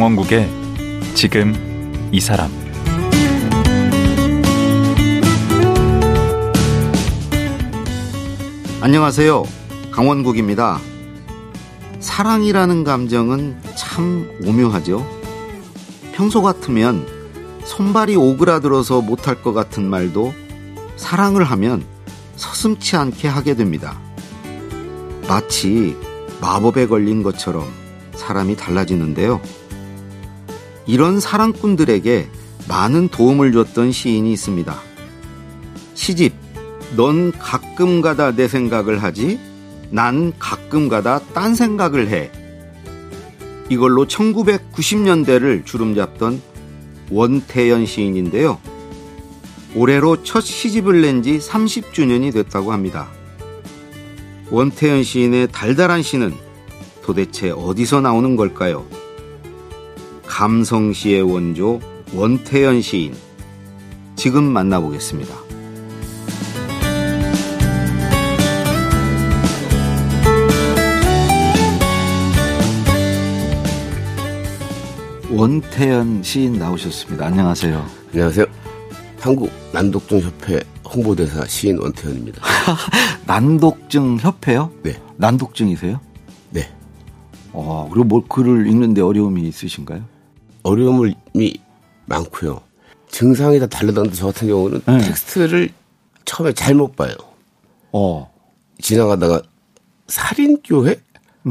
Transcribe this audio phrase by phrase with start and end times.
[0.00, 0.48] 강원국의
[1.14, 1.52] 지금
[2.10, 2.50] 이 사람
[8.80, 9.44] 안녕하세요.
[9.90, 10.78] 강원국입니다.
[11.98, 15.06] 사랑이라는 감정은 참 오묘하죠.
[16.14, 17.06] 평소 같으면
[17.64, 20.32] 손발이 오그라들어서 못할 것 같은 말도
[20.96, 21.84] 사랑을 하면
[22.36, 24.00] 서슴치 않게 하게 됩니다.
[25.28, 25.94] 마치
[26.40, 27.70] 마법에 걸린 것처럼
[28.14, 29.42] 사람이 달라지는데요.
[30.90, 32.28] 이런 사랑꾼들에게
[32.68, 34.76] 많은 도움을 줬던 시인이 있습니다.
[35.94, 36.34] 시집,
[36.96, 39.38] 넌 가끔 가다 내 생각을 하지,
[39.90, 42.32] 난 가끔 가다 딴 생각을 해.
[43.68, 46.42] 이걸로 1990년대를 주름 잡던
[47.12, 48.58] 원태연 시인인데요.
[49.76, 53.08] 올해로 첫 시집을 낸 지 30주년이 됐다고 합니다.
[54.50, 56.34] 원태연 시인의 달달한 시는
[57.04, 58.84] 도대체 어디서 나오는 걸까요?
[60.30, 61.80] 감성시의 원조
[62.14, 63.14] 원태연 시인.
[64.14, 65.34] 지금 만나보겠습니다.
[75.32, 77.26] 원태연 시인 나오셨습니다.
[77.26, 77.84] 안녕하세요.
[78.12, 78.46] 안녕하세요.
[79.18, 82.40] 한국 난독증 협회 홍보대사 시인 원태현입니다.
[83.26, 84.70] 난독증 협회요?
[84.84, 84.96] 네.
[85.16, 86.00] 난독증이세요?
[86.50, 86.70] 네.
[87.52, 90.09] 어, 그리고 뭐 글을 읽는데 어려움이 있으신가요?
[90.62, 91.14] 어려움이
[92.06, 92.60] 많고요.
[93.08, 94.98] 증상이 다 다르던데 저 같은 경우는 네.
[94.98, 95.70] 텍스트를
[96.24, 97.14] 처음에 잘 못 봐요.
[97.92, 98.32] 어.
[98.80, 99.42] 지나가다가
[100.06, 101.00] 살인교회?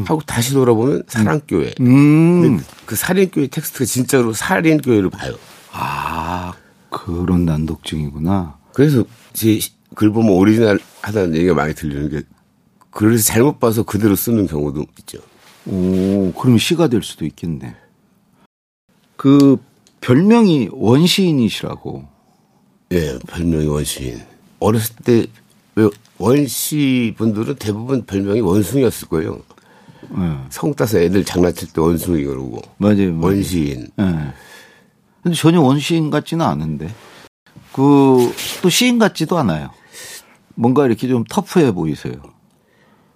[0.05, 1.73] 하고 다시 돌아보면 사랑교회.
[1.81, 2.59] 음.
[2.85, 5.35] 그 살인교회 텍스트가 진짜로 살인교회를 봐요.
[5.71, 6.53] 아,
[6.89, 8.57] 그런 난독증이구나.
[8.73, 9.03] 그래서
[9.33, 9.59] 제
[9.95, 12.21] 글 보면 오리지널 하다는 얘기가 많이 들리는 게
[12.91, 15.17] 글을 잘못 봐서 그대로 쓰는 경우도 있죠.
[15.65, 17.75] 오, 그러면 시가 될 수도 있겠네.
[19.19, 19.57] 그
[19.99, 22.07] 별명이 원시인이시라고.
[22.93, 24.21] 예, 별명이 원시인.
[24.61, 25.25] 어렸을 때,
[25.75, 29.41] 왜 원씨 분들은 대부분 별명이 원숭이였을 거예요.
[30.17, 30.37] 예.
[30.49, 32.61] 성 따서 애들 장난칠 때 원숭이 그러고.
[32.77, 33.11] 맞아요.
[33.13, 33.19] 맞아요.
[33.19, 33.89] 원시인.
[33.99, 34.33] 예.
[35.21, 36.87] 근데 전혀 원시인 같지는 않은데.
[37.73, 39.71] 그, 또 시인 같지도 않아요.
[40.55, 42.13] 뭔가 이렇게 좀 터프해 보이세요.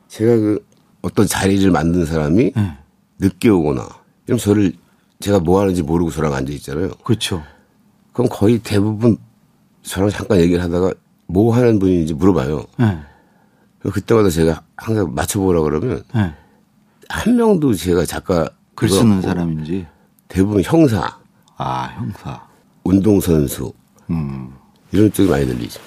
[0.09, 0.68] 제가 그
[1.02, 2.78] 어떤 자리를 만든 사람이 예.
[3.19, 3.88] 늦게 오거나,
[4.25, 4.74] 그럼 저를
[5.23, 6.91] 제가 뭐 하는지 모르고 저랑 앉아 있잖아요.
[7.01, 7.41] 그렇죠.
[8.11, 9.17] 그럼 거의 대부분
[9.81, 10.94] 저랑 잠깐 얘기를 하다가
[11.28, 12.66] 뭐 하는 분인지 물어봐요.
[12.81, 13.00] 예.
[13.89, 16.33] 그때마다 제가 항상 맞춰보라 그러면 예.
[17.07, 19.88] 한 명도 제가 작가 글 쓰는 없고 사람인지.
[20.28, 21.17] 대부분 형사,
[21.56, 22.45] 아, 형사.
[22.83, 23.72] 운동선수
[24.09, 24.53] 음.
[24.91, 25.79] 이런 쪽이 많이 들리죠.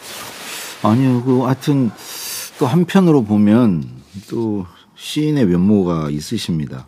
[0.83, 1.91] 아니요, 그, 하여튼,
[2.59, 3.85] 또 한편으로 보면,
[4.31, 6.87] 또, 시인의 면모가 있으십니다.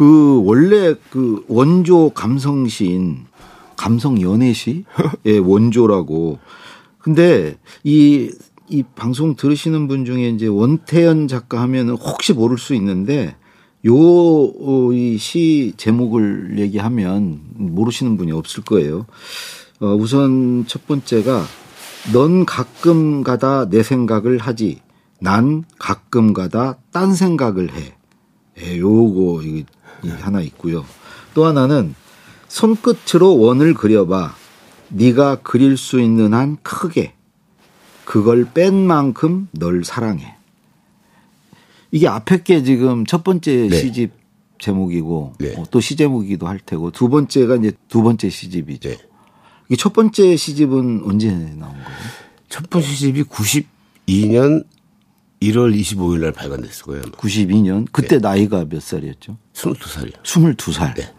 [0.00, 3.26] 그, 원래 그, 원조 감성시인,
[3.76, 4.84] 감성 연애시의
[5.44, 6.38] 원조라고.
[6.96, 8.30] 근데, 이,
[8.70, 13.36] 이 방송 들으시는 분 중에 이제 원태연 작가 하면은 혹시 모를 수 있는데,
[13.84, 19.04] 요, 어, 이시 제목을 얘기하면 모르시는 분이 없을 거예요.
[19.80, 21.44] 어, 우선 첫 번째가
[22.14, 24.80] 넌 가끔 가다 내 생각을 하지.
[25.20, 27.94] 난 가끔 가다 딴 생각을 해.
[28.62, 29.42] 예, 요거
[30.02, 30.84] 이 하나 있고요.
[31.34, 31.94] 또 하나는
[32.48, 34.34] 손끝으로 원을 그려봐.
[34.88, 37.14] 네가 그릴 수 있는 한 크게.
[38.04, 40.34] 그걸 뺀 만큼 널 사랑해.
[41.92, 43.80] 이게 앞에 게 지금 첫 번째 네.
[43.80, 44.12] 시집
[44.58, 45.54] 제목이고 네.
[45.56, 48.88] 어, 또 시제목이기도 할 테고 두 번째가 이제 두 번째 시집이죠.
[48.88, 48.98] 네.
[49.68, 51.98] 이게 첫 번째 시집은 언제 나온 거예요?
[52.48, 54.64] 첫 번째 시집이 92년
[55.40, 57.02] 1월 25일 날 발간됐을 거예요.
[57.06, 57.12] 아마.
[57.12, 57.86] 92년.
[57.92, 59.38] 그때 나이가 몇 살이었죠?
[59.60, 60.22] 22살이요.
[60.22, 60.94] 22살.
[60.94, 61.14] 네.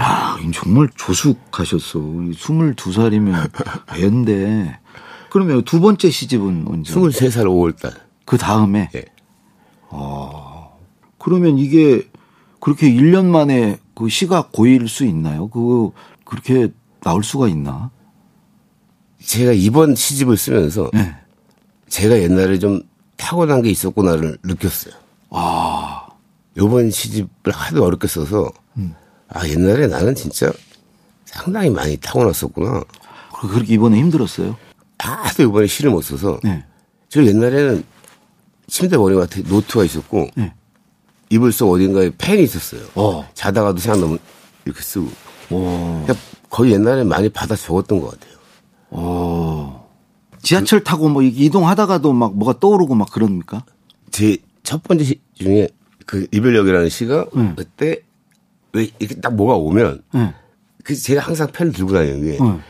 [0.00, 1.98] 야, 정말 조숙하셨어.
[2.00, 3.50] 22살이면
[3.96, 4.78] 애인데.
[5.30, 6.92] 그러면 두 번째 시집은 언제?
[6.92, 7.92] 23살 5월 달.
[8.24, 8.90] 그 다음에?
[8.94, 9.04] 예.
[11.18, 12.08] 그러면 이게
[12.60, 15.48] 그렇게 1년 만에 그 시가 고일 수 있나요?
[15.48, 15.92] 그거
[16.24, 16.68] 그렇게
[17.00, 17.90] 나올 수가 있나?
[19.22, 21.14] 제가 이번 시집을 쓰면서 네.
[21.88, 22.82] 제가 옛날에 좀
[23.16, 24.94] 타고난 게 있었구나를 느꼈어요.
[25.30, 26.03] 아,
[26.56, 28.50] 요번 시집을 하도 어렵게 써서
[29.28, 30.52] 아 옛날에 나는 진짜
[31.24, 32.84] 상당히 많이 타고났었구나.
[33.40, 34.56] 그- 그렇게 이번에 힘들었어요?
[34.98, 36.64] 하도 이번에 시를 못 써서 네.
[37.08, 37.84] 저 옛날에는
[38.68, 40.52] 침대 머리맡에 노트가 있었고 네.
[41.30, 42.82] 이불 속 어딘가에 펜이 있었어요.
[42.94, 43.28] 어.
[43.34, 44.18] 자다가도 생각나면
[44.64, 45.08] 이렇게 쓰고.
[45.50, 46.14] 오, 그러니까
[46.48, 48.34] 거의 옛날에 많이 받아 적었던 것 같아요.
[48.90, 49.80] 오.
[50.42, 53.64] 지하철 타고 뭐 이동하다가도 막 뭐가 떠오르고 막 그럽니까?
[54.10, 55.68] 제 첫 번째 시 중에
[56.06, 57.54] 그 이별역이라는 시가 음.
[57.56, 58.02] 그때
[58.72, 60.34] 왜 이렇게 딱 뭐가 오면 네.
[60.82, 62.60] 그 제가 항상 펜을 들고 다니는 게 어.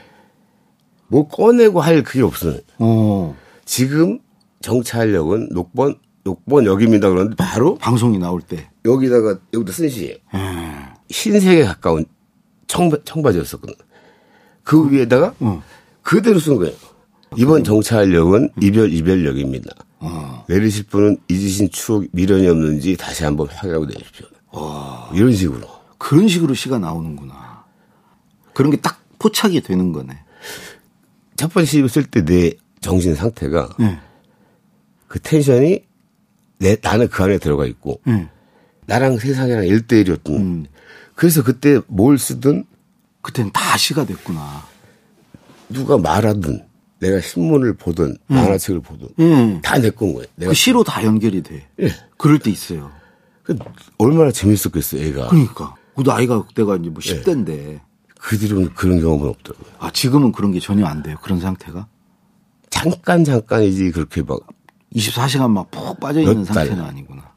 [1.08, 2.58] 뭐 꺼내고 할 그게 없어요.
[2.78, 3.36] 어.
[3.64, 4.18] 지금
[4.60, 8.68] 정찰력은 녹번 녹번역입니다 그러는데 바로 방송이 나올 때.
[8.84, 10.16] 여기다가 여기다 쓴 시예요.
[10.34, 10.38] 예.
[11.10, 12.06] 흰색에 가까운
[12.66, 13.74] 청바, 청바지였었거든.
[14.62, 15.62] 그 위에다가 어.
[16.02, 16.74] 그대로 쓴 거예요.
[17.36, 19.70] 이번 정찰력은 이별 이별역입니다.
[20.04, 20.44] 어.
[20.48, 24.26] 내리실 분은 잊으신 추억 미련이 없는지 다시 한번 확인하고 내십시오.
[25.14, 25.66] 이런 식으로.
[25.98, 27.64] 그런 식으로 시가 나오는구나.
[28.52, 30.16] 그런 게 딱 포착이 되는 거네.
[31.36, 33.98] 첫 번째 시를 쓸때 내 정신 상태가 예.
[35.08, 35.80] 그 텐션이
[36.58, 38.28] 내 나는 그 안에 들어가 있고 예.
[38.86, 40.66] 나랑 세상이랑 일대일이었던 음.
[41.14, 42.64] 그래서 그때 뭘 쓰든
[43.22, 44.66] 그때는 다 시가 됐구나.
[45.70, 46.66] 누가 말하든
[47.00, 49.60] 내가 신문을 보든 만화책을 보든 예.
[49.62, 50.26] 다내 건 거예요.
[50.36, 51.68] 내가 그 시로 다 연결이 돼.
[51.80, 51.88] 예.
[52.16, 52.90] 그럴 때 있어요.
[53.42, 53.56] 그
[53.98, 55.28] 얼마나 재밌었겠어, 애가.
[55.28, 55.74] 그러니까.
[55.94, 57.80] 그 나이가 그때가 이제 뭐 10대인데.
[58.18, 59.70] 그 뒤로는 그런 경험은 없더라고요.
[59.78, 61.16] 아, 지금은 그런 게 전혀 안 돼요.
[61.22, 61.86] 그런 상태가.
[62.70, 64.40] 잠깐 잠깐이지 그렇게 막
[64.94, 66.44] 24시간 막 푹 빠져있는.
[66.44, 67.30] 상태는 아니구나.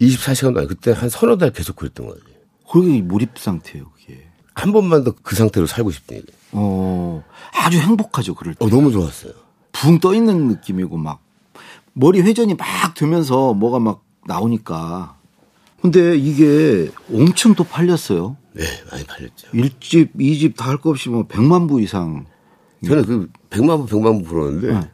[0.00, 2.20] 24시간도 아니 그때 한 서너 달 계속 그랬던 거지.
[2.70, 4.26] 그게 몰입 상태예요, 그게.
[4.54, 6.22] 한 번만 더 그 상태로 살고 싶으니.
[6.52, 8.64] 어, 아주 행복하죠, 그럴 때.
[8.64, 9.32] 어, 너무 좋았어요.
[9.72, 11.20] 붕 떠 있는 느낌이고 막
[11.94, 15.16] 머리 회전이 막 되면서 뭐가 막 나오니까.
[15.80, 18.36] 근데 이게 엄청 또 팔렸어요.
[18.52, 19.48] 네, 많이 팔렸죠.
[19.52, 22.26] 1집, 2집 다 할 거 없이 뭐 100만 부 이상.
[22.86, 24.90] 저는 그 100만 부, 100만 부 불었는데 네.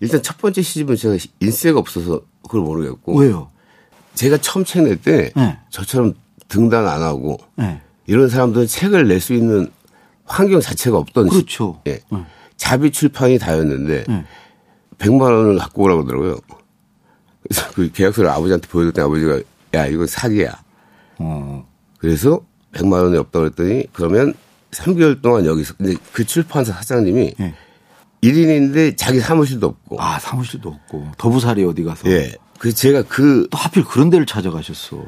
[0.00, 3.50] 일단 첫 번째 시집은 제가 인세가 없어서 그걸 모르겠고 왜요?
[4.14, 5.58] 제가 처음 책 낼때 네.
[5.70, 6.14] 저처럼
[6.48, 7.80] 등단 안 하고 네.
[8.06, 9.68] 이런 사람들은 책을 낼 수 있는
[10.24, 11.80] 환경 자체가 없던 시- 그렇죠.
[11.86, 12.00] 예.
[12.10, 12.24] 네.
[12.56, 14.24] 자비 출판이 다였는데 네.
[14.98, 16.40] 100만 원을 갖고 오라고 그러더라고요.
[17.42, 19.40] 그래서 그 계약서를 아버지한테 보여줬더니 아버지가
[19.74, 20.62] 야 이건 사기야.
[21.18, 21.66] 어.
[21.98, 22.40] 그래서
[22.72, 24.34] 100만 원이 없다고 그랬더니 그러면
[24.72, 27.54] 3개월 동안 여기서 근데 그 출판사 사장님이 예.
[28.22, 31.12] 1인인데 자기 사무실도 없고 아, 사무실도 없고.
[31.18, 32.10] 더부살이 어디 가서.
[32.10, 32.34] 예.
[32.58, 35.04] 그 제가 그 또 하필 그런 데를 찾아가셨어.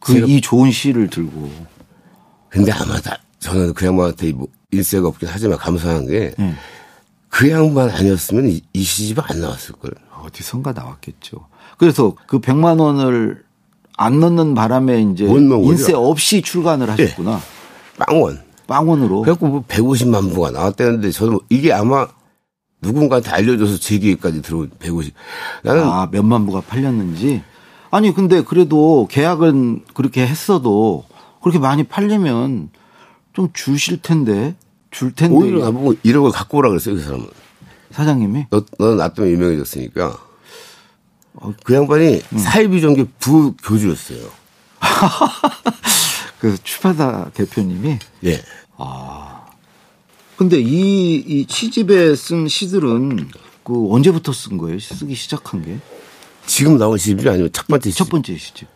[0.00, 1.50] 그 이 좋은 시를 들고.
[2.50, 7.50] 근데 아마 다 저는 그 양반한테 뭐 일세가 없긴 하지만 감사한 게그 예.
[7.50, 9.92] 양반 아니었으면 이, 이 시집은 안 나왔을 걸.
[10.22, 11.46] 어디선가 나왔겠죠.
[11.78, 13.42] 그래서 그 100만 원을
[13.96, 15.24] 안 넣는 바람에 이제.
[15.24, 17.40] 인세 없이 출간을 하셨구나.
[17.98, 18.42] 빵원.
[18.66, 19.22] 빵원으로.
[19.22, 22.06] 그래갖고 뭐 150만 부가 나왔다는데 저는 뭐 이게 아마
[22.82, 25.14] 누군가한테 알려줘서 제 귀에까지 들어온 150.
[25.62, 27.42] 나는 아, 몇만 부가 팔렸는지.
[27.90, 31.04] 아니, 근데 그래도 계약은 그렇게 했어도
[31.42, 32.70] 그렇게 많이 팔리면
[33.32, 34.54] 좀 주실 텐데.
[34.90, 35.34] 줄 텐데.
[35.34, 37.26] 오히려 나보고 1억을 갖고 오라 그랬어요, 그 사람은.
[37.92, 38.46] 사장님이.
[38.50, 40.18] 너, 너는 나 때문에 유명해졌으니까.
[41.64, 44.28] 그 양반이 사회비정규 부교주였어요.
[46.40, 47.98] 그 출판사 대표님이.
[48.24, 48.42] 예.
[50.36, 53.28] 근데 이, 이 시집에 쓴 시들은
[53.62, 54.78] 그 언제부터 쓴 거예요?
[54.78, 55.78] 쓰기 시작한 게?
[56.46, 58.10] 지금 나온 시집이 아니면 첫 번째 첫 시집.
[58.10, 58.68] 번째 시집.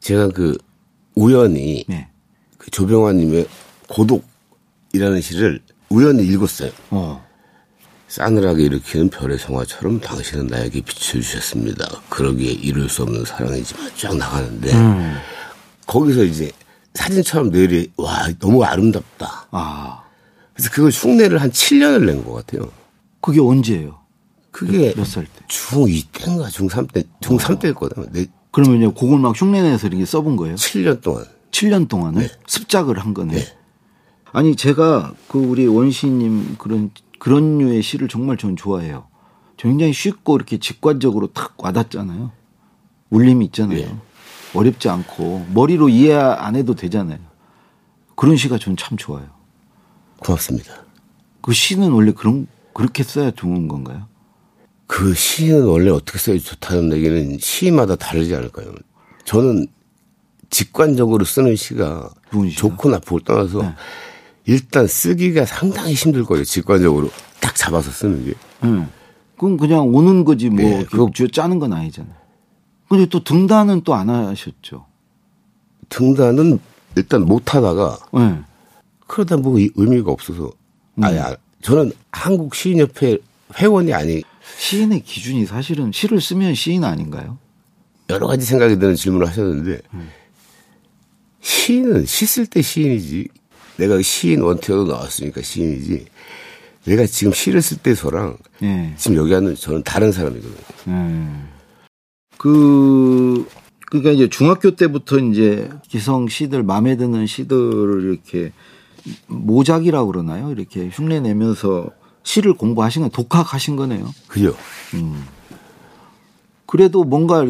[0.00, 0.56] 제가 그
[1.20, 2.08] 우연히 네.
[2.56, 3.46] 그 조병환님의
[3.88, 5.60] 고독이라는 시를
[5.90, 6.70] 우연히 읽었어요.
[6.90, 7.24] 어.
[8.08, 11.86] 싸늘하게 일으키는 별의 성화처럼 당신은 나에게 빛을 주셨습니다.
[12.08, 14.72] 그러기에 이룰 수 없는 사랑이지만 쫙 나가는데
[15.86, 16.50] 거기서 이제
[16.94, 19.46] 사진처럼 내리 와 너무 아름답다.
[19.52, 20.02] 아.
[20.54, 22.70] 그래서 그걸 흉내를 한 7년을 낸 것 같아요.
[23.20, 24.00] 그게 언제예요?
[24.50, 25.44] 그게 몇 살 때?
[25.48, 28.02] 중2 때인가 중3 때 중3 때일 거다.
[28.10, 30.56] 내 그러면 이제 그걸 막 흉내내서 이렇게 써본 거예요?
[30.56, 33.44] 7년 동안 7년 동안을 습작을 한 거네.
[34.32, 39.06] 아니 제가 그 우리 원시님 그런 그런 류의 시를 정말 저는 좋아해요.
[39.56, 42.32] 굉장히 쉽고 이렇게 직관적으로 탁 와닿잖아요.
[43.10, 43.78] 울림이 있잖아요.
[43.78, 43.94] 예.
[44.54, 47.18] 어렵지 않고 머리로 이해 안 해도 되잖아요.
[48.16, 49.26] 그런 시가 저는 참 좋아요.
[50.18, 50.72] 고맙습니다.
[51.40, 54.06] 그 시는 원래 그런 그렇게 써야 좋은 건가요?
[54.90, 58.74] 그 시는 원래 어떻게 써야 좋다는 얘기는 시마다 다르지 않을까요?
[59.24, 59.68] 저는
[60.50, 62.10] 직관적으로 쓰는 시가?
[62.56, 63.72] 좋고 나쁘고 떠나서 네.
[64.46, 66.42] 일단 쓰기가 상당히 힘들 거예요.
[66.42, 67.08] 직관적으로
[67.40, 68.34] 딱 잡아서 쓰는 게.
[68.64, 68.88] 응.
[69.38, 72.12] 그럼 그냥 오는 거지 뭐 예, 이렇게 그거- 쥐어 짜는 건 아니잖아요.
[72.88, 74.86] 근데 또 등단은 또 안 하셨죠.
[75.88, 76.58] 등단은
[76.96, 78.40] 일단 못 하다가 네.
[79.06, 80.50] 그러다 뭐 이- 의미가 없어서
[81.00, 83.18] 아니 아, 저는 한국 시인협회
[83.56, 84.22] 회원이 아니
[84.58, 87.38] 시인의 기준이 사실은 시를 쓰면 시인 아닌가요?
[88.08, 90.08] 여러 가지 생각이 드는 질문을 하셨는데 음.
[91.40, 93.28] 시인은 시 쓸 때 시인이지
[93.76, 96.06] 내가 시인 원태로 나왔으니까 시인이지
[96.84, 98.94] 내가 지금 시를 쓸때 저랑 예.
[98.96, 100.56] 지금 여기 하는 저는 다른 사람이거든요.
[100.88, 101.48] 음.
[102.38, 103.46] 그
[103.86, 108.52] 그러니까 이제 중학교 때부터 이제 기성 시들 마음에 드는 시들을 이렇게
[109.26, 110.50] 모작이라고 그러나요?
[110.52, 111.90] 이렇게 흉내 내면서
[112.22, 114.12] 시를 공부하신 건 독학하신 거네요.
[114.28, 114.54] 그죠?
[116.66, 117.44] 그래도 뭔가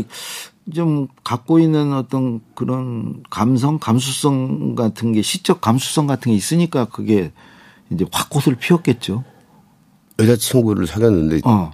[0.75, 7.33] 좀 갖고 있는 어떤 그런 감성, 감수성 같은 게 시적 감수성 같은 게 있으니까 그게
[7.91, 9.25] 이제 확 꽃을 피웠겠죠.
[10.19, 11.73] 여자친구를 사귀었는데 어.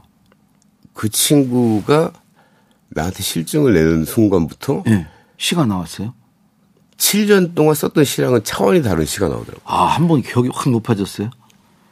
[0.92, 2.12] 그 친구가
[2.88, 5.06] 나한테 실증을 내는 순간부터 예.
[5.36, 6.14] 시가 나왔어요.
[6.96, 9.60] 7년 동안 썼던 시랑은 차원이 다른 시가 나오더라고.
[9.64, 11.30] 아, 한번 기억이 확 높아졌어요.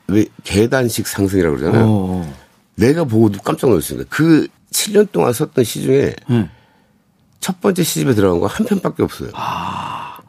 [0.09, 1.85] 왜 계단식 상승이라고 그러잖아요.
[1.89, 2.35] 어.
[2.77, 4.09] 내가 보고도 깜짝 놀랐습니다.
[4.11, 6.51] 그 7년 동안 썼던 시 중에 예.
[7.41, 9.31] 첫 번째 시집에 들어간 거 한 편밖에 없어요.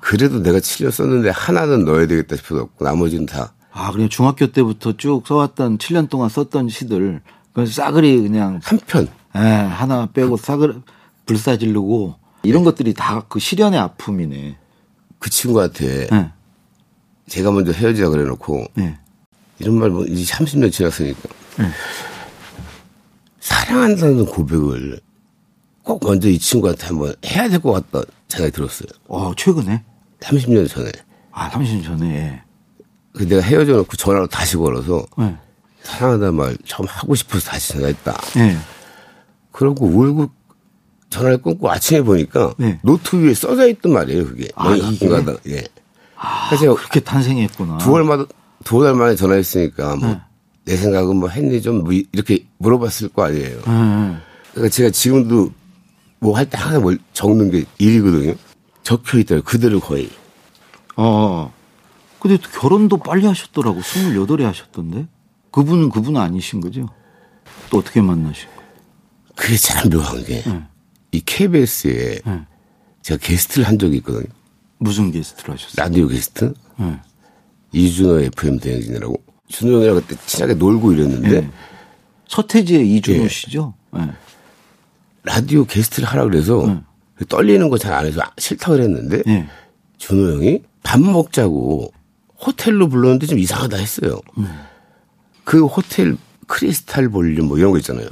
[0.01, 5.23] 그래도 내가 7년 썼는데 하나는 넣어야 되겠다 싶어서 나머지는 다 아, 그냥 중학교 때부터 쭉
[5.27, 7.21] 써왔던 7년 동안 썼던 시들
[7.53, 9.07] 그 싸그리 그냥 한 편.
[9.35, 10.75] 예, 하나 빼고 싸그리
[11.25, 14.57] 불사지르고 이런 것들이 다 그 시련의 아픔이네.
[15.19, 16.31] 그 친구한테 예.
[17.27, 18.99] 제가 먼저 헤어지자 그래 놓고 예.
[19.59, 21.19] 이런 말 뭐 이제 30년 지났으니까
[21.59, 21.69] 네.
[23.39, 24.99] 사랑한다는 고백을
[25.83, 28.87] 꼭 먼저 이 친구한테 한번 해야 될 것 같다 생각이 들었어요.
[29.07, 29.83] 어, 최근에?
[30.21, 30.91] 30년 전에.
[31.31, 32.41] 아, 30년 전에.
[33.13, 35.35] 그 내가 헤어져 놓고 전화로 다시 걸어서 예.
[35.83, 38.17] 사랑한다는 말 처음 하고 싶어서 다시 전화했다.
[38.37, 38.57] 예.
[39.51, 40.29] 그러고 울고
[41.11, 42.79] 전화를 끊고 아침에 보니까 네.
[42.83, 44.49] 노트 위에 써져 있던 말이에요, 그게.
[44.55, 45.07] 아, 이게?
[45.49, 45.63] 예.
[46.17, 47.77] 아, 그래서 그렇게 탄생했구나.
[47.77, 48.25] 두 월마다
[48.63, 50.21] 두 달 만에 전화했으니까 뭐 네.
[50.65, 53.57] 내 생각은 뭐 했니 좀 뭐 이렇게 물어봤을 거 아니에요.
[53.57, 53.61] 예.
[54.53, 55.51] 그러니까 제가 지금도
[56.19, 58.33] 뭐 할 때 항상 뭘 적는 게 일이거든요.
[58.83, 59.43] 적혀 있더라고요.
[59.43, 60.09] 그대로 거의.
[60.95, 61.53] 어.
[62.19, 63.81] 근데 또 결혼도 빨리 하셨더라고.
[63.81, 65.07] 28에 하셨던데.
[65.51, 66.89] 그분은 그분 아니신 거죠?
[67.69, 68.51] 또 어떻게 만나시고?
[69.35, 72.41] 그게 참 묘한 게이 KBS에 네.
[73.01, 74.25] 제가 게스트를 한 적이 있거든요.
[74.79, 75.73] 무슨 게스트를 하셨어요?
[75.77, 76.53] 라디오 게스트.
[76.81, 76.99] 예.
[77.79, 79.15] 이준호 FM 대행진이라고.
[79.49, 81.49] 준호 형이랑 그때 친하게 놀고 이랬는데 예.
[82.27, 83.27] 서태지와 이주노 예.
[83.27, 83.73] 씨죠?
[83.97, 84.09] 예.
[85.23, 86.81] 라디오 게스트를 하라 그래서
[87.29, 89.47] 떨리는 거 잘 안 해서 싫다 그랬는데 예.
[89.97, 91.91] 주노 형이 밥 먹자고
[92.45, 94.19] 호텔로 불렀는데 좀 이상하다 했어요.
[95.43, 96.15] 그 호텔
[96.47, 98.07] Crystal Ballroom 뭐 이런 거 있잖아요.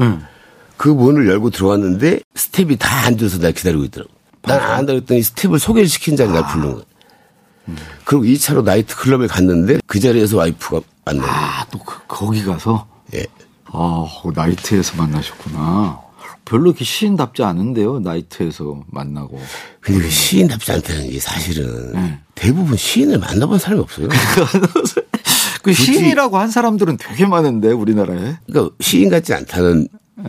[0.78, 4.12] 그 문을 열고 들어왔는데 스텝이 다 앉아서 날 기다리고 있더라고.
[4.44, 7.76] 난 안 한다 그랬더니 스텝을 소개를 시킨 자리에 날 부른 거야.
[8.04, 11.28] 그리고 2차로 나이트 클럽에 갔는데 그 자리에서 와이프가 만나요.
[11.30, 12.88] 아, 또 그, 거기 가서?
[13.14, 13.26] 예.
[13.66, 16.02] 아, 어, 나이트에서 만나셨구나.
[16.46, 19.40] 별로 이렇게 시인답지 않은데요, 나이트에서 만나고.
[19.80, 24.10] 근데 그 시인답지 않다는 게 사실은 대부분 시인을 만나본 사람이 없어요.
[25.64, 28.36] 그 시인이라고 한 사람들은 되게 많은데, 우리나라에.
[28.46, 29.88] 그러니까 시인 같지 않다는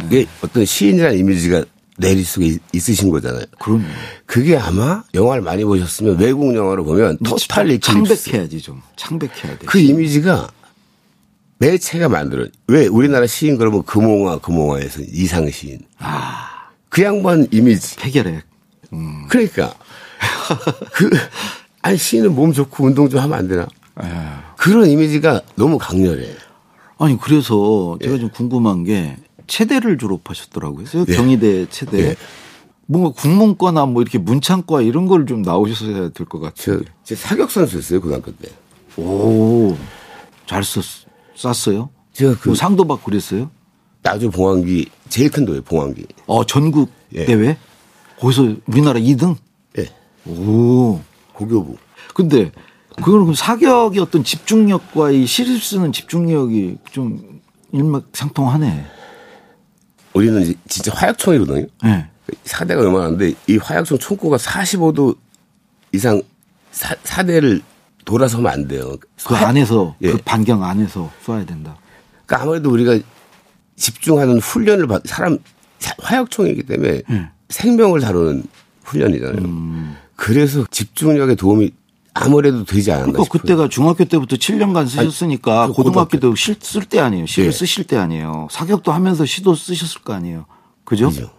[0.08, 1.64] 게 어떤 시인이라는 이미지가
[1.96, 3.44] 내리 속에 있- 있으신 거잖아요.
[3.58, 3.84] 그럼요.
[4.26, 8.82] 그게 아마 영화를 많이 보셨으면 외국 영화로 보면 토탈 이클립스 창백해야지 좀.
[8.96, 9.66] 창백해야 돼.
[9.66, 10.48] 그 이미지가
[11.58, 16.48] 매체가 만들어 왜 우리나라 시인 그러면 금홍아 금홍아에서 이상 시인 아,
[16.88, 18.42] 그 양반 이미지 해결해.
[19.28, 19.74] 그러니까
[20.92, 21.10] 그
[21.82, 23.66] 아니 시인은 몸 좋고 운동 좀 하면 안 되나
[24.02, 24.08] 예.
[24.56, 26.28] 그런 이미지가 너무 강렬해
[26.98, 30.86] 아니, 그래서 제가 좀 궁금한 게, 체대를 졸업하셨더라고요.
[31.08, 31.14] 예.
[31.14, 31.98] 경희대 체대.
[32.10, 32.16] 예.
[32.86, 36.84] 뭔가 국문과나 뭐 이렇게 문창과 이런 걸 좀 나오셨어야 될것 저, 같아요.
[37.02, 38.48] 제 사격 선수였어요 고등학교 때
[38.98, 39.74] 오,
[40.46, 40.84] 잘 썼,
[41.34, 41.88] 쌌어요?
[42.12, 43.50] 제가 그 뭐 상도 받고 그랬어요?
[44.02, 47.24] 나주 봉황기 제일 큰 도예요 봉황기 어, 전국 예.
[47.24, 47.56] 대회?
[48.20, 49.34] 거기서 우리나라 2등?
[49.78, 49.88] 예
[50.30, 51.00] 오.
[51.32, 51.76] 고교부
[52.14, 52.52] 근데
[52.96, 57.40] 그거는 그럼 사격의 어떤 집중력과 이 시를 쓰는 집중력이 좀
[57.72, 58.84] 일맥상통하네.
[60.14, 62.08] 우리는 진짜 화약총이거든요 예.
[62.44, 65.16] 사대가 얼마나인데 이 화약총 총구가 45도
[65.92, 66.22] 이상
[66.70, 67.60] 사, 사대를
[68.04, 68.96] 돌아서면 안 돼요.
[69.26, 70.12] 그 화- 안에서 예.
[70.12, 71.76] 그 반경 안에서 쏴야 된다.
[72.26, 72.98] 그러니까 아무래도 우리가
[73.76, 75.38] 집중하는 훈련을 받 사람
[75.78, 77.28] 사- 화약총이기 때문에 예.
[77.48, 78.44] 생명을 다루는
[78.84, 79.94] 훈련이잖아요.
[80.16, 81.72] 그래서 집중력에 도움이
[82.14, 83.40] 아무래도 되지 않았나 그러니까 싶어요.
[83.42, 87.26] 그때가 중학교 때부터 7년간 쓰셨으니까 그 고등학교 실- 쓸때 아니에요.
[87.26, 87.50] 시를 예.
[87.52, 88.46] 쓰실 때 아니에요.
[88.50, 90.46] 사격도 하면서 시도 쓰셨을 거 아니에요.
[90.84, 91.08] 그죠?
[91.08, 91.30] 그죠.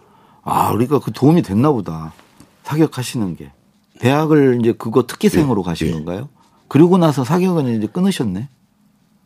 [0.42, 2.12] 아, 그러니까 그 도움이 됐나 보다.
[2.64, 3.50] 사격하시는 게.
[4.00, 5.92] 대학을 이제 그거 특기생으로 가신 예.
[5.92, 6.28] 건가요?
[6.68, 8.48] 그리고 나서 사격은 이제 끊으셨네.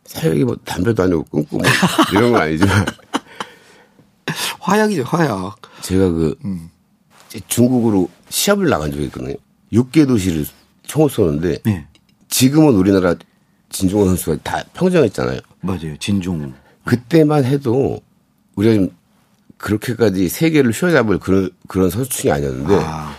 [0.05, 1.67] 사역이 뭐 담배도 아니고 끊고 뭐
[2.13, 2.85] 이런 건 아니지만
[4.59, 5.55] 화약이죠, 화약.
[5.81, 6.35] 제가 그
[7.47, 9.35] 중국으로 시합을 나간 적이 있거든요.
[9.73, 10.45] 6개 도시를
[10.91, 11.87] 총을 쏘는데 네.
[12.27, 13.15] 지금은 우리나라
[13.69, 15.39] 진종호 선수가 다 평정했잖아요.
[15.61, 15.95] 맞아요.
[15.97, 16.51] 진종우.
[16.83, 18.01] 그때만 해도
[18.55, 18.89] 우리가 좀
[19.55, 23.15] 그렇게까지 세계를 휘어잡을 그런 그런 선수층이 아니었는데 아.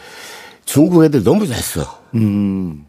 [0.66, 2.02] 중국 애들 너무 잘 써.
[2.14, 2.84] 음.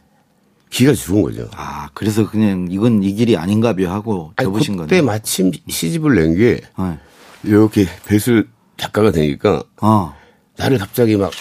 [0.69, 1.49] 기가 죽은 거죠.
[1.55, 5.01] 아, 그래서 그냥 이건 이 길이 아닌가 벼 하고 아니, 접으신 그때 거네.
[5.01, 6.99] 마침 시집을 낸게 네.
[7.45, 10.13] 이렇게 배술 작가가 되니까 어.
[10.57, 11.31] 나를 갑자기 막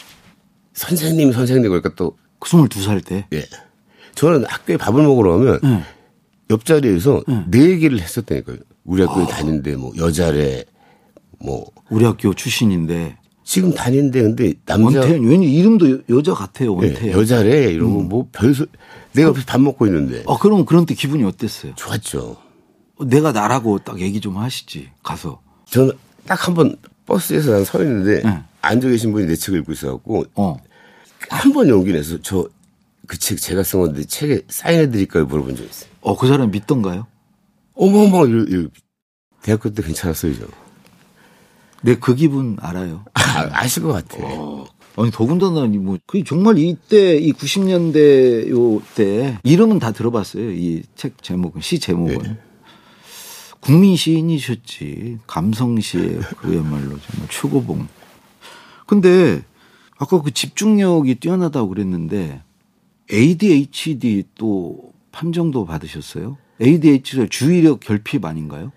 [0.75, 3.27] 선생님 선생님 그러니까 또 그 22살 때.
[3.33, 3.45] 예.
[4.15, 5.83] 저는 학교에 밥을 먹으러 가면 응.
[6.51, 8.57] 옆자리에서 내 얘기를 했었다니까요.
[8.85, 9.07] 우리 아.
[9.07, 10.65] 학교에 다니는데 뭐 여자래
[11.39, 13.17] 뭐 우리 학교 출신인데.
[13.45, 15.25] 지금 다니는데 근데 남자 원태현.
[15.25, 17.19] 왠지 이름도 여- 여자 같아요, 예, 원태현.
[17.21, 18.65] 여자래 이러고 뭐 별 소
[19.13, 21.75] 내가 옆에서 밥 먹고 있는데 어, 그럼 그런 때 기분이 어땠어요?
[21.75, 22.37] 좋았죠.
[23.07, 25.41] 내가 나라고 딱 얘기 좀 하시지, 가서.
[25.67, 25.93] 저는
[26.27, 28.45] 딱 한 번 버스에서 난 서 있는데 응.
[28.63, 30.57] 앉아 계신 분이 내 책을 읽고 있어갖고 어.
[31.33, 32.49] 한 번 용기 내서 저
[33.09, 35.91] 그 책 제가 쓴 건데 책에 사인해 드릴까요 물어본 적 있어요.
[36.03, 37.07] 어, 그 사람 믿던가요?
[37.75, 38.69] 어머어머 이러, 이러.
[39.43, 40.47] 대학교 때 괜찮았어요 저.
[41.83, 43.05] 내그 기분 알아요.
[43.15, 44.19] 아, 아실 것 같아.
[44.97, 50.53] 아니 더군다나 이 뭐, 그 정말 이때 이 90년대 요 때 이름은 다 들어봤어요.
[50.53, 52.39] 이 책 제목은 시 제목은 네.
[53.61, 57.89] 국민 시인이셨지 감성 시의 그야말로 정말 최고봉.
[58.87, 59.43] 근데
[60.03, 62.43] 아까 그 집중력이 뛰어나다고 그랬는데
[63.13, 66.39] ADHD 또 판정도 받으셨어요?
[66.61, 68.73] ADHD가 주의력 결핍 아닌가요?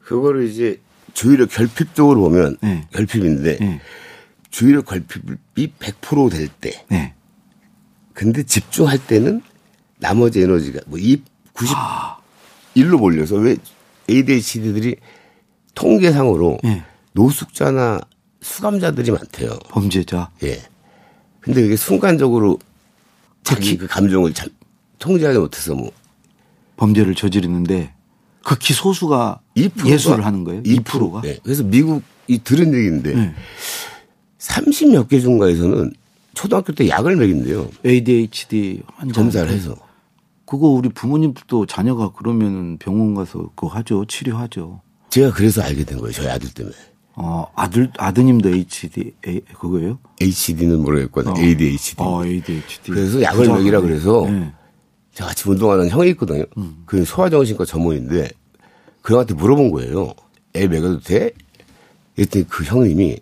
[0.00, 0.78] 그거를 이제
[1.14, 2.86] 주의력 결핍적으로 보면 네.
[2.92, 3.80] 결핍인데 네.
[4.50, 7.14] 주의력 결핍이 100%될 때, 네.
[8.12, 9.40] 근데 집중할 때는
[9.98, 11.22] 나머지 에너지가 뭐2
[11.54, 13.56] 91로 몰려서 왜
[14.10, 14.96] ADHD들이
[15.74, 16.84] 통계상으로 네.
[17.12, 18.00] 노숙자나
[18.42, 19.58] 수감자들이 많대요.
[19.68, 20.30] 범죄자.
[20.42, 20.62] 예.
[21.40, 22.58] 근데 그게 순간적으로
[23.42, 24.48] 자기 그 감정을 참
[24.98, 25.90] 통제하지 못해서 뭐
[26.76, 27.92] 범죄를 저지르는데
[28.44, 30.62] 극히 소수가 2%가 예술을 하는 거예요?
[30.62, 31.22] 2%가?
[31.22, 31.38] 네.
[31.42, 33.34] 그래서 미국이 들은 얘기인데 네.
[34.38, 35.92] 30몇 개 중가에서는
[36.34, 37.70] 초등학교 때 약을 먹인대요.
[37.84, 39.76] ADHD 환자 검사를 해서.
[40.46, 44.80] 그거 우리 부모님도 자녀가 그러면 병원 가서 그거 하죠 치료하죠.
[45.10, 46.12] 제가 그래서 알게 된 거예요.
[46.12, 46.74] 저희 아들 때문에.
[47.16, 49.98] 어 아들 아드님도 HD A, 그거예요?
[50.20, 51.32] HD는 모르겠거든.
[51.32, 51.34] 어.
[51.38, 51.96] ADHD.
[51.98, 52.90] 어 ADHD.
[52.92, 54.52] 그래서 약을 먹이라 그래서 네.
[55.14, 56.44] 제가 같이 운동하는 형이 있거든요.
[56.86, 58.30] 그 소아정신과 전문인데
[59.02, 60.14] 그 형한테 물어본 거예요.
[60.56, 61.32] 애 먹여도 돼?
[62.14, 63.18] 그랬더니 그 형님이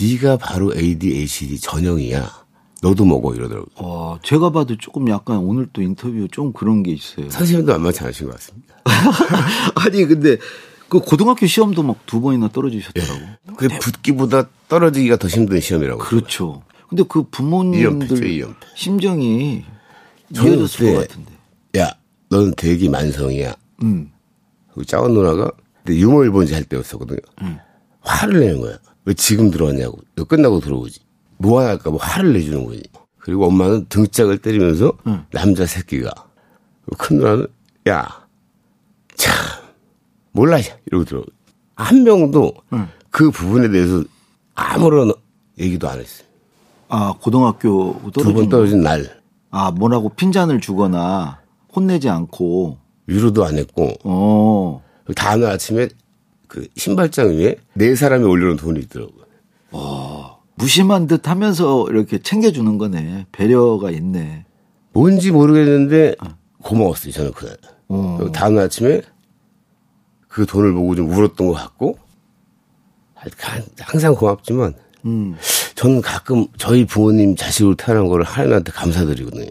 [0.00, 2.40] 네가 바로 ADHD 전형이야.
[2.82, 3.66] 너도 먹어 이러더라고요.
[3.76, 7.28] 어 제가 봐도 조금 약간 오늘 또 인터뷰 좀 그런 게 있어요.
[7.30, 8.74] 선생님도 만만치 않으신 것 같습니다.
[9.76, 10.38] 아니 근데
[10.90, 13.20] 그 고등학교 시험도 막 두 번이나 떨어지셨더라고.
[13.56, 16.00] 그 붙기보다 떨어지기가 더 힘든 시험이라고.
[16.00, 16.62] 그렇죠.
[16.88, 18.66] 근데 그 부모님들 이연패.
[18.74, 19.64] 심정이
[20.34, 21.32] 저는 이어졌을 것 그때 같은데.
[21.78, 21.90] 야,
[22.30, 23.54] 너는 대기 만성이야.
[23.84, 24.10] 음.
[24.74, 25.50] 그 짜온 누나가
[25.84, 27.18] 그때 유머 일본지 할 때였었거든요.
[28.00, 28.76] 화를 내는 거야.
[29.04, 29.98] 왜 지금 들어왔냐고.
[30.16, 31.00] 이거 끝나고 들어오지.
[31.38, 32.82] 뭐 할까 봐 화를 내주는 거지.
[33.18, 34.92] 그리고 엄마는 등짝을 때리면서
[35.30, 36.10] 남자 새끼가.
[36.98, 37.46] 큰 누나는
[37.88, 38.26] 야,
[39.14, 39.32] 참,
[40.32, 40.58] 몰라.
[40.86, 41.24] 이러고 들어.
[41.74, 42.52] 한 명도
[43.10, 44.04] 그 부분에 대해서
[44.54, 45.12] 아무런
[45.58, 46.26] 얘기도 안 했어요.
[46.88, 49.20] 아 고등학교 두 번 떨어진 날
[49.52, 51.40] 아 뭐라고 핀잔을 주거나
[51.74, 54.80] 혼내지 않고 위로도 안 했고 어
[55.16, 55.88] 다음날 아침에
[56.46, 59.24] 그 신발장 위에 네 사람이 올려놓은 돈이 있더라고요.
[60.54, 64.44] 무심한 듯 하면서 이렇게 챙겨주는 거네 배려가 있네.
[64.92, 66.14] 뭔지 모르겠는데
[66.62, 67.56] 고마웠어요 저는 그날.
[67.88, 68.30] 어.
[68.32, 69.00] 다음날 아침에
[70.30, 71.98] 그 돈을 보고 좀 울었던 것 같고
[73.80, 75.36] 항상 고맙지만 음.
[75.74, 79.48] 저는 가끔 저희 부모님 자식으로 태어난 거를 하나님한테 감사드리거든요.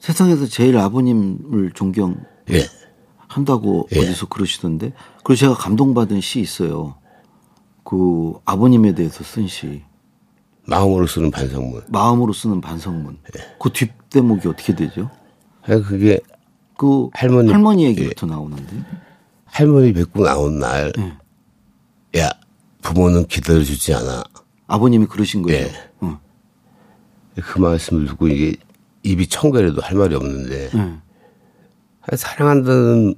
[0.00, 2.18] 세상에서 제일 아버님을 존경한다고
[3.94, 3.98] 예.
[3.98, 4.92] 어디서 그러시던데.
[5.24, 6.96] 그리고 제가 감동받은 시 있어요.
[7.84, 9.82] 그 아버님에 대해서 쓴 시.
[10.66, 11.82] 마음으로 쓰는 반성문.
[11.88, 13.18] 마음으로 쓰는 반성문.
[13.60, 15.10] 그 뒷대목이 어떻게 되죠?
[15.62, 16.20] 아, 그게
[16.76, 18.72] 그 할머니- 할머니 얘기부터 나오는데.
[19.50, 22.20] 할머니 뵙고 나온 날, 예.
[22.20, 22.30] 야
[22.82, 24.24] 부모는 기다려주지 않아.
[24.66, 25.66] 아버님이 그러신 거예요.
[25.66, 25.72] 예.
[26.00, 26.20] 어.
[27.36, 28.56] 그 말씀을 듣고 이게
[29.02, 32.16] 입이 청결해도 할 말이 없는데 예.
[32.16, 33.14] 사랑한다는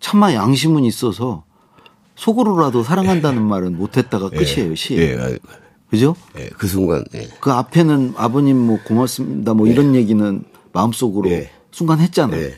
[0.00, 1.44] 차마 양심은 있어서
[2.16, 4.96] 속으로라도 사랑한다는 말은 못했다가 끝이에요 시.
[4.96, 5.30] 예, 아,
[5.88, 6.14] 그죠?
[6.38, 7.28] 예, 그 순간 예.
[7.40, 11.50] 그 앞에는 아버님 뭐 고맙습니다 뭐 이런 얘기는 마음속으로 예.
[11.70, 12.50] 순간 했잖아요.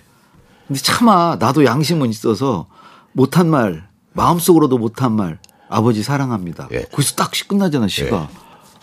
[0.73, 0.79] 예.
[0.79, 2.67] 근데 차마 나도 양심은 있어서
[3.13, 6.69] 못한 말 마음속으로도 못한 말 아버지 사랑합니다.
[6.73, 6.83] 예.
[6.83, 8.29] 거기서 딱 끝나잖아 시가.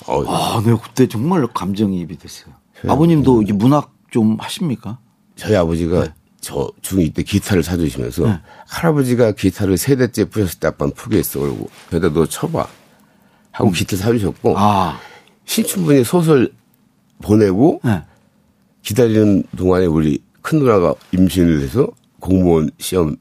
[0.08, 2.54] 어, 아, 내가 그때 정말 감정이입이 됐어요.
[2.86, 2.90] 예.
[2.90, 5.00] 아버님도 이 문학 좀 하십니까?
[5.36, 6.14] 저희 아버지가 네.
[6.42, 12.14] 저 중2 때 기타를 사주시면서 할아버지가 기타를 세 대째 부셨을 때 아빠는 포기했어 그러고 여기다
[12.14, 12.66] 너 쳐봐
[13.52, 14.98] 하고 기타 사주셨고 아,
[15.46, 16.54] 신춘분이 소설
[17.22, 18.04] 보내고 네.
[18.84, 21.88] 기다리는 동안에 우리 큰 누나가 임신을 해서
[22.20, 23.16] 공무원 시험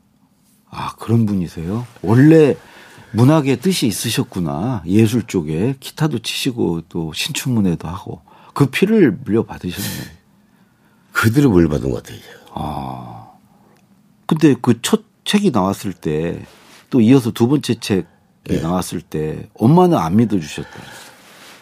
[0.71, 1.87] 아, 그런 분이세요?
[2.03, 2.57] 원래
[3.13, 4.83] 문학에 뜻이 있으셨구나.
[4.87, 8.21] 예술 쪽에 기타도 치시고 또 신춘문예도 하고
[8.55, 10.11] 그 피를 물려받으셨네.
[11.13, 12.21] 그대로 물받은 것 같아요.
[14.27, 16.45] 근데 그 첫 책이 나왔을 때
[16.91, 20.71] 또 이어서 두 번째 책이 나왔을 때 엄마는 안 믿어주셨다.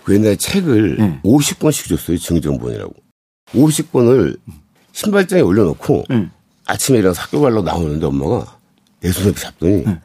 [0.04, 1.20] 그 옛날에 책을 네.
[1.24, 2.16] 50권씩 줬어요.
[2.16, 2.92] 증정본이라고.
[3.52, 4.38] 50권을
[5.00, 6.26] 신발장에 올려놓고 네.
[6.66, 8.56] 아침에 일어나서 학교 가려고 나오는데 엄마가
[9.00, 10.00] 내 손을 잡더니 네.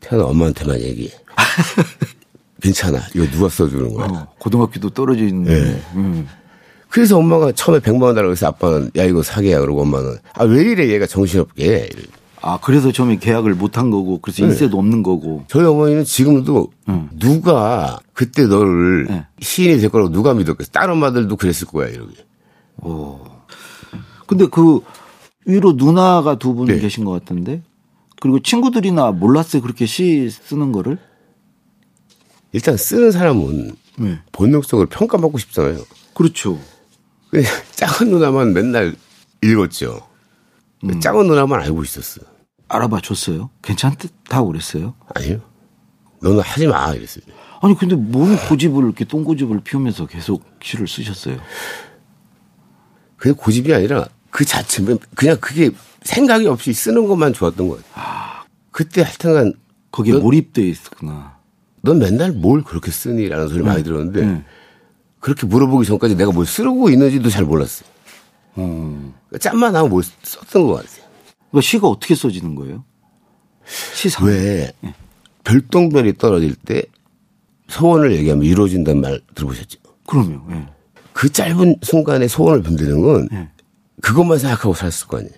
[0.00, 1.10] 태어나 엄마한테만 얘기해.
[2.60, 3.00] 괜찮아.
[3.14, 4.06] 이거 누가 써주는 거야.
[4.06, 5.58] 어, 고등학교도 떨어져 있는데.
[5.64, 5.82] 네.
[5.94, 6.28] 음.
[6.90, 10.62] 그래서 엄마가 처음에 100만 원 달라고 해서 아빠는 야 이거 사게야 그러고 엄마는 아 왜
[10.62, 11.88] 이래 얘가 정신없게.
[12.42, 14.50] 아, 그래서 처음에 계약을 못 한 거고, 그래서 네.
[14.50, 15.44] 인세도 없는 거고.
[15.48, 16.70] 저희 어머니는 지금도
[17.18, 19.26] 누가 그때 너를 네.
[19.40, 20.70] 시인이 될 거라고 누가 믿었겠어.
[20.70, 22.12] 다른 엄마들도 그랬을 거야 이러게.
[24.28, 24.82] 근데 그
[25.46, 26.78] 위로 누나가 두분 네.
[26.78, 27.62] 계신 것 같은데.
[28.20, 29.62] 그리고 친구들이나 몰랐어요.
[29.62, 30.98] 그렇게 시 쓰는 거를.
[32.52, 34.18] 일단 쓰는 사람은 네.
[34.30, 35.78] 본능적으로 평가받고 싶잖아요.
[36.14, 36.58] 그렇죠.
[37.72, 38.94] 작은 누나만 맨날
[39.42, 40.06] 읽었죠.
[40.84, 41.00] 음.
[41.00, 42.20] 작은 누나만 알고 있었어.
[42.68, 43.48] 알아봐 줬어요.
[43.62, 44.94] 괜찮다고 그랬어요.
[45.14, 45.40] 아니요.
[46.20, 47.24] 너는 하지 마 이랬어요.
[47.62, 51.38] 아니 근데 뭔 고집을 이렇게 똥고집을 피우면서 계속 시를 쓰셨어요.
[53.16, 55.70] 그게 고집이 아니라 그 자체면 그냥 그게
[56.02, 57.82] 생각이 없이 쓰는 것만 좋았던 거예요.
[58.70, 59.54] 그때 하여튼간
[59.90, 61.38] 거기에 넌- 몰입돼 있구나.
[61.82, 64.44] 넌 맨날 뭘 그렇게 쓰니 라는 소리 많이 들었는데 네.
[65.20, 67.84] 그렇게 물어보기 전까지 내가 뭘 쓰고 있는지도 잘 몰랐어.
[68.56, 69.12] 어.
[69.32, 71.04] 요 짬만 하고 뭘 썼던 것 같아요.
[71.50, 72.84] 그러니까 시가 어떻게 써지는 거예요?
[73.94, 74.26] 시상.
[74.26, 74.72] 왜
[75.44, 76.82] 별똥별이 떨어질 때
[77.68, 79.78] 소원을 얘기하면 이루어진다는 말 들어보셨죠?
[80.06, 80.42] 그럼요.
[80.52, 80.66] 예.
[81.12, 83.48] 그 짧은 순간에 소원을 빈다는 건 예.
[84.02, 85.32] 그것만 생각하고 살았을 거 아니에요.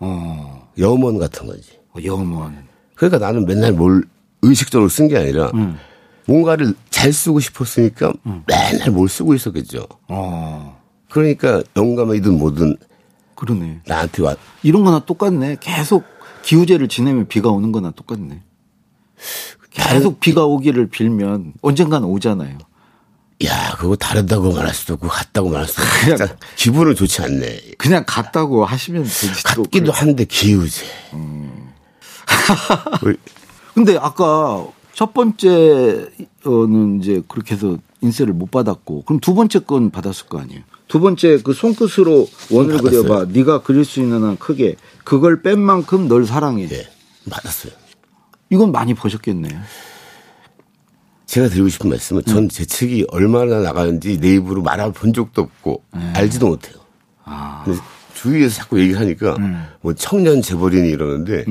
[0.00, 0.68] 어.
[0.78, 1.78] 염원 같은 거지.
[2.04, 2.66] 영원.
[2.94, 4.04] 그러니까 나는 맨날 뭘
[4.42, 5.76] 의식적으로 쓴 게 아니라 음.
[6.26, 8.12] 뭔가를 잘 쓰고 싶었으니까
[8.46, 9.86] 맨날 뭘 쓰고 있었겠죠.
[10.08, 10.80] 어.
[11.10, 12.76] 그러니까 영감이든 뭐든
[13.34, 13.80] 그러네.
[13.86, 14.36] 나한테 와.
[14.62, 15.56] 이런 거나 똑같네.
[15.60, 16.04] 계속
[16.42, 18.42] 기우제를 지내면 비가 오는 거나 똑같네.
[19.70, 22.58] 계속 비가 오기를 빌면 언젠가는 오잖아요.
[23.46, 27.60] 야, 그거 다르다고 말할 수도 없고 같다고 말할 수도 없고 그냥- 기분은 좋지 않네.
[27.78, 29.42] 그냥 갔다고 하시면 되지.
[29.56, 30.84] 또 같기도 한데 기우제.
[33.02, 33.14] 왜-
[33.74, 40.26] 근데 아까 첫 번째는 이제 그렇게 해서 인세를 못 받았고 그럼 두 번째 건 받았을
[40.26, 40.60] 거 아니에요.
[40.88, 43.02] 두 번째 그 손끝으로 원을 받았어요.
[43.04, 43.24] 그려봐.
[43.32, 46.68] 네가 그릴 수 있는 한 크게 그걸 뺀 만큼 널 사랑해.
[46.70, 46.88] 예,
[47.24, 47.72] 맞았어요.
[48.50, 49.48] 이건 많이 버셨겠네.
[51.32, 56.48] 제가 드리고 싶은 말씀은 전 제 책이 얼마나 나가는지 내 입으로 말해본 적도 없고 알지도
[56.48, 56.76] 못해요.
[57.64, 57.80] 근데
[58.12, 59.38] 주위에서 자꾸 얘기를 하니까
[59.80, 61.46] 뭐 청년 재벌이니 이러는데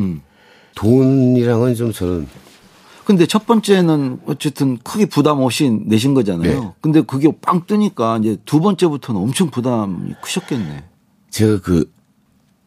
[0.75, 2.27] 돈이랑은 좀 저는
[3.05, 6.61] 근데 첫 번째는 어쨌든 크게 부담 없이 내신 거잖아요.
[6.63, 6.71] 네.
[6.79, 10.83] 근데 그게 빵 뜨니까 이제 두 번째부터는 엄청 부담이 크셨겠네.
[11.31, 11.91] 제가 그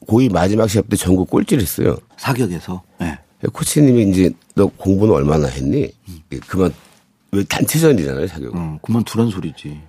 [0.09, 1.97] 고2 마지막 시합 때 전국 꼴찌를 했어요.
[2.17, 2.83] 사격에서.
[2.99, 3.17] 네.
[3.53, 5.93] 코치님이 이제 너 공부는 얼마나 했니?
[6.49, 6.75] 그만
[7.35, 8.59] 왜 단체전이잖아요 자격은.
[8.59, 9.81] 음, 그만두란 소리지.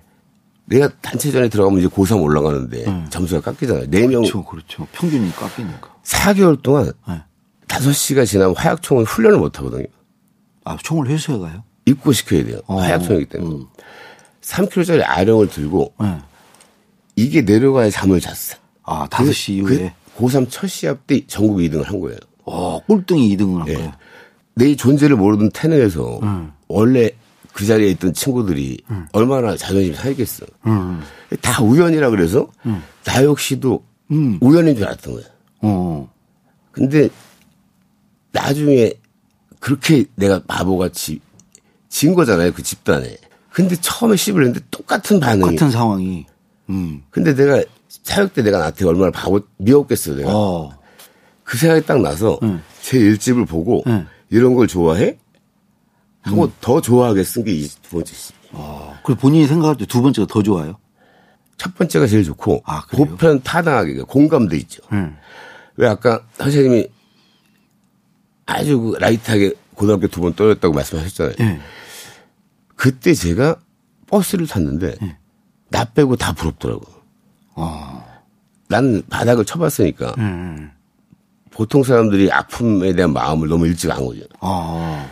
[0.66, 3.86] 내가 단체전에 들어가면 이제 고3 올라가는데 점수가 깎이잖아요.
[3.88, 4.86] 네명 그렇죠, 그렇죠.
[4.92, 5.94] 평균이 깎이니까.
[6.02, 7.22] 4개월 동안 네.
[7.68, 9.84] 5시가 지나면 화약총을 훈련을 못 하거든요.
[10.64, 11.62] 아, 총을 회수해 가요?
[11.84, 12.58] 입고시켜야 돼요.
[12.66, 13.64] 어, 화약총이기 때문에.
[14.42, 16.18] 3kg짜리 아령을 들고 네.
[17.14, 18.58] 이게 내려가야 잠을 잤어.
[18.82, 19.92] 아, 5시 이후에.
[20.16, 22.18] 그 고3 첫 시합 때 전국 2등을 한 거예요.
[22.44, 23.74] 어, 꼴등이 2등을 한 예.
[23.74, 23.92] 거예요.
[24.54, 26.52] 내 존재를 모르던 태능에서 음.
[26.66, 27.10] 원래
[27.56, 30.44] 그 자리에 있던 친구들이 얼마나 자존심이 상했겠어.
[30.66, 31.00] 음.
[31.40, 32.48] 다 우연이라 그래서
[33.02, 34.38] 나 역시도 음.
[34.42, 35.24] 우연인 줄 알았던 거야.
[35.62, 36.06] 어.
[36.70, 37.08] 근데
[38.32, 38.92] 나중에
[39.58, 41.20] 그렇게 내가 바보같이
[41.88, 42.52] 진 거잖아요.
[42.52, 43.16] 그 집단에.
[43.50, 45.56] 근데 처음에 씹을 했는데 똑같은 반응이.
[45.56, 46.26] 같은 상황이.
[46.68, 47.04] 음.
[47.08, 47.64] 근데 내가
[48.02, 50.16] 사역 때 내가 나한테 얼마나 바보 미웠겠어요.
[50.16, 50.30] 내가.
[50.30, 50.78] 어.
[51.42, 52.60] 그 생각이 딱 나서 응.
[52.82, 54.06] 제 일집을 보고 응.
[54.28, 55.16] 이런 걸 좋아해?
[56.26, 58.32] 하고 더 좋아하게 쓴 게 이 두 번째 시.
[58.52, 58.98] 어.
[59.04, 60.76] 그리고 본인이 생각할 때 두 번째가 더 좋아요?
[61.56, 62.84] 첫 번째가 제일 좋고 아?
[62.86, 64.82] 고편 타당하게 공감도 있죠.
[64.92, 65.16] 응.
[65.76, 66.88] 왜 아까 선생님이
[68.46, 71.34] 아주 그 라이트하게 고등학교 두 번 떨어졌다고 말씀하셨잖아요.
[71.40, 71.60] 예.
[72.76, 73.56] 그때 제가
[74.06, 74.94] 버스를 탔는데
[75.70, 76.84] 나 빼고 다 부럽더라고.
[77.54, 78.04] 어.
[78.68, 80.70] 나는 바닥을 쳐봤으니까 음.
[81.50, 84.22] 보통 사람들이 아픔에 대한 마음을 너무 일찍 안 거죠.
[84.40, 85.10] 어.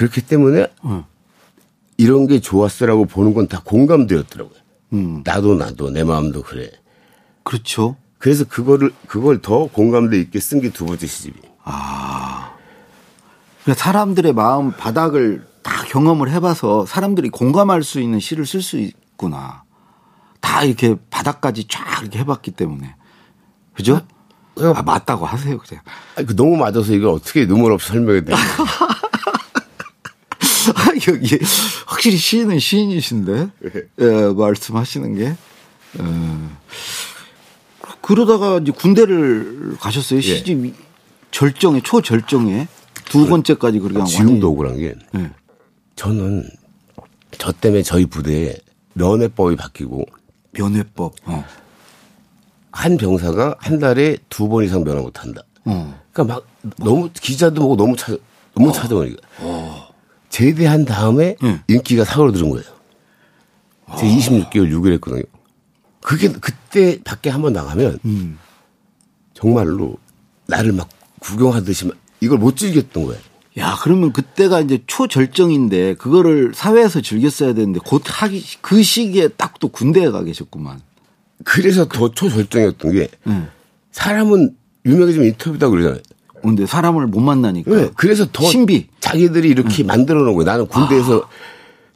[0.00, 1.04] 그렇기 때문에 응.
[1.98, 4.58] 이런 게 좋았어라고 보는 건 다 공감되었더라고요.
[4.94, 5.22] 음.
[5.26, 6.70] 나도 나도 내 마음도 그래.
[7.44, 7.96] 그렇죠.
[8.16, 11.38] 그래서 그거를 그걸 더 공감대 있게 쓴 게 두 번째 시집이.
[13.62, 19.64] 그러니까 사람들의 마음 바닥을 다 경험을 해봐서 사람들이 공감할 수 있는 시를 쓸 수 있구나.
[20.40, 22.94] 다 이렇게 바닥까지 쫙 이렇게 해봤기 때문에.
[23.74, 24.00] 그죠?
[24.54, 25.84] 그냥- 아, 맞다고 하세요, 그냥.
[26.16, 28.32] 아니, 그 너무 맞아서 이걸 어떻게 눈물 없이 설명해야 돼?
[31.08, 31.38] 여기
[31.86, 33.48] 확실히 시인은 시인이신데
[34.00, 34.04] 예,
[34.36, 35.34] 말씀하시는 게
[35.98, 36.50] 어,
[38.00, 40.20] 그러다가 이제 군대를 가셨어요?
[40.20, 40.74] 시집
[41.30, 42.68] 절정에 초절정에?
[43.06, 45.30] 두 번째까지 그렇게 한 지금도 억울한 게 예.
[45.96, 46.48] 저는
[47.38, 48.56] 저 때문에 저희 부대에
[48.94, 50.04] 면회법이 바뀌고
[50.52, 51.14] 면회법.
[51.24, 51.44] 어.
[52.72, 55.42] 한 병사가 한 달에 두 번 이상 면회 못 한다.
[55.64, 56.00] 어.
[56.12, 58.16] 그러니까 막 너무 기자도 보고 너무 찾아
[58.54, 59.20] 너무 찾아오니까
[60.30, 61.60] 제대한 다음에 응.
[61.68, 62.64] 인기가 사그러드는 거예요.
[63.98, 65.22] 제가 26개월 6일 했거든요.
[66.00, 67.98] 그게 그때 밖에 한번 나가면
[69.34, 69.96] 정말로
[70.46, 70.88] 나를 막
[71.18, 73.20] 구경하듯이 막 이걸 못 즐겼던 거예요.
[73.58, 79.68] 야 그러면 그때가 이제 초절정인데 그거를 사회에서 즐겼어야 되는데 곧 하기 그 시기에 딱 또
[79.68, 80.80] 군대에 가 계셨구만
[81.44, 83.48] 그래서 더 초절정이었던 게 응.
[83.92, 86.00] 사람은 유명해지면 인터뷰다 그러잖아요.
[86.42, 90.44] 근데 사람을 못 만나니까 네, 그래서 더 신비 자기들이 이렇게 만들어 놓은 거예요.
[90.44, 91.28] 나는 군대에서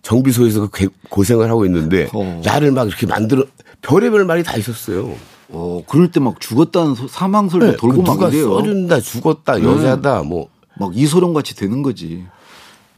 [0.02, 2.40] 정비소에서 그 개- 고생을 하고 있는데 어.
[2.44, 3.44] 나를 막 이렇게 만들어
[3.83, 5.14] 별의별 말이 다 있었어요.
[5.48, 9.62] 어 그럴 때 막 죽었다는 소- 사망 설도 네, 돌고 그막 누가 이래요 써준다, 죽었다,
[9.62, 12.24] 여자다, 뭐막 이소룡 같이 되는 거지.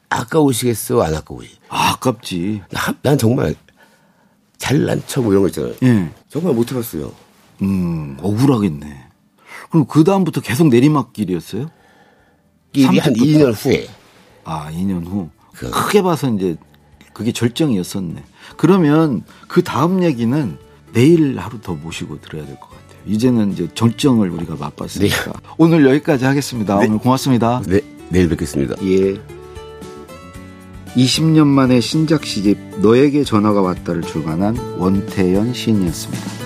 [0.09, 1.50] 아까우시겠어, 안 아까우시.
[1.68, 2.62] 아, 아깝지.
[2.70, 3.54] 난, 난 정말
[4.59, 5.74] 잘난 척뭐 이런 거 있잖아요.
[5.82, 6.09] 예.
[6.28, 7.12] 정말 못 해봤어요.
[7.62, 9.06] 음, 억울하겠네.
[9.70, 11.70] 그럼 그 다음부터 계속 내리막길이었어요?
[12.72, 13.87] 일이 한 2년 후에
[14.44, 15.31] 아, 2년 후.
[15.55, 16.57] 그- 크게 봐서 이제
[17.12, 18.22] 그게 절정이었었네.
[18.57, 20.59] 그러면 그 다음 얘기는
[20.92, 22.87] 내일 하루 더 모시고 들어야 될 것 같아요.
[23.07, 25.33] 이제는 이제 절정을 우리가 맛봤으니까.
[25.57, 26.76] 오늘 여기까지 하겠습니다.
[26.76, 27.62] 오늘 고맙습니다.
[27.66, 28.74] 네, 내일 뵙겠습니다.
[28.85, 29.14] 예.
[30.94, 36.45] 20년 만에 신작 시집 너에게 전화가 왔다를 출간한 원태연 시인이었습니다.